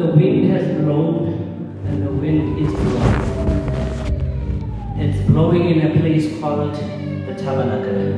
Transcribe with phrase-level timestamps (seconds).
[0.00, 1.26] the wind has blown,
[1.84, 3.20] and the wind is blowing.
[4.98, 8.08] It's blowing in a place called the tabernacle.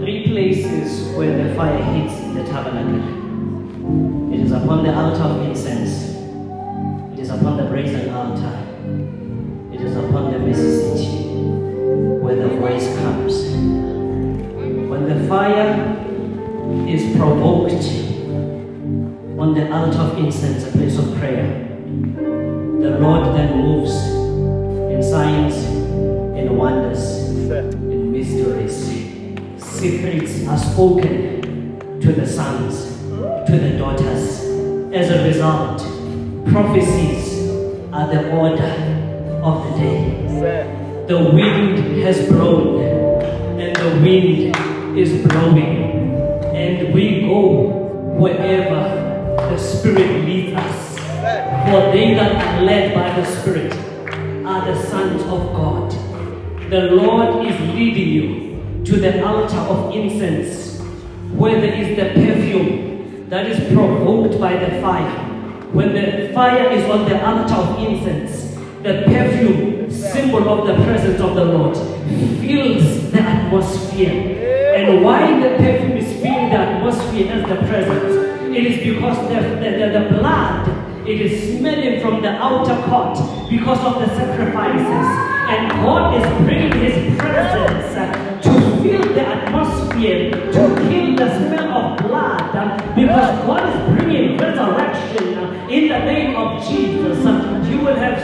[0.00, 4.34] Three places where the fire hits the tabernacle.
[4.34, 5.47] It is upon the altar of
[19.48, 21.46] on the altar of incense, a place of prayer,
[21.86, 23.94] the Lord then moves
[24.92, 25.56] in signs,
[26.36, 28.76] in wonders, in mysteries.
[29.56, 32.98] Secrets are spoken to the sons,
[33.46, 34.44] to the daughters.
[34.92, 35.78] As a result,
[36.52, 37.48] prophecies
[37.90, 38.74] are the order
[39.42, 41.04] of the day.
[41.08, 42.82] The wind has blown,
[43.58, 46.12] and the wind is blowing,
[46.54, 47.86] and we go
[48.18, 49.07] wherever
[49.48, 50.98] the Spirit leads us.
[50.98, 53.72] For they that are led by the Spirit
[54.46, 55.90] are the sons of God.
[56.70, 60.80] The Lord is leading you to the altar of incense,
[61.32, 65.24] where there is the perfume that is provoked by the fire.
[65.72, 71.20] When the fire is on the altar of incense, the perfume, symbol of the presence
[71.20, 71.76] of the Lord,
[72.40, 74.46] fills the atmosphere.
[74.76, 78.17] And why the perfume is filling the atmosphere as the presence?
[78.54, 80.68] It is because the, the, the, the blood
[81.06, 83.16] it is smelling from the outer court
[83.48, 85.06] because of the sacrifices.
[85.48, 88.50] And God is bringing His presence to
[88.82, 95.28] fill the atmosphere, to kill the smell of blood, because God is bringing resurrection
[95.70, 97.18] in the name of Jesus.
[97.70, 98.18] You will have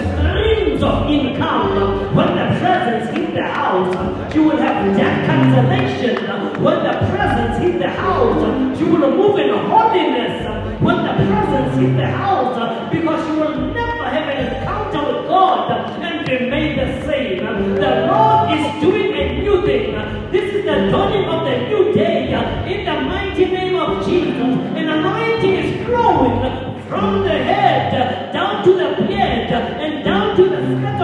[0.65, 4.35] streams of income when the presence hit the house.
[4.35, 8.81] You will have debt cancellation uh, when the presence hit the house.
[8.81, 14.05] You will move in holiness when the presence hit the house because you will never
[14.05, 15.71] have an encounter with God
[16.03, 17.45] and remain the same.
[17.77, 19.93] The Lord is doing a new thing.
[20.33, 22.33] This is the dawning of the new day
[22.67, 24.35] in the mighty name of Jesus.
[24.35, 28.95] An anointing is flowing from the head down to the
[29.55, 30.14] uh, and down
[30.83, 31.04] to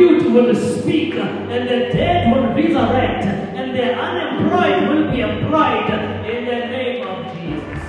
[0.00, 3.24] mute will speak and the dead will resurrect
[3.58, 5.90] and the unemployed will be employed
[6.32, 7.82] in the name of Jesus.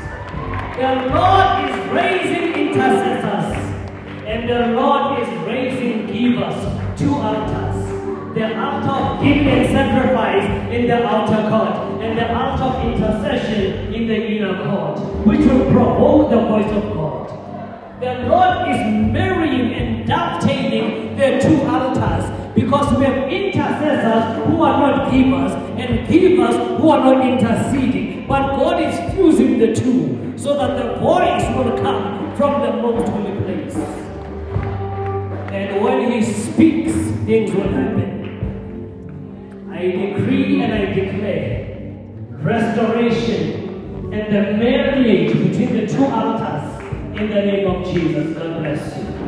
[0.81, 3.49] The Lord is raising intercessors
[4.31, 6.59] and the Lord is raising givers
[6.99, 7.79] two altars.
[8.35, 13.93] The altar of giving and sacrifice in the outer court and the altar of intercession
[13.93, 17.27] in the inner court, which will provoke the voice of God.
[18.01, 18.81] The Lord is
[19.13, 20.60] marrying and dovetailing
[21.71, 28.27] altars because we have intercessors who are not givers and givers who are not interceding.
[28.27, 33.09] But God is fusing the two so that the voice will come from the most
[33.09, 33.75] holy place.
[35.51, 36.93] And when He speaks,
[37.25, 38.09] things will happen.
[39.71, 41.61] I decree and I declare
[42.41, 43.61] restoration
[44.13, 46.81] and the marriage between the two altars
[47.19, 48.37] in the name of Jesus.
[48.37, 49.20] God bless you.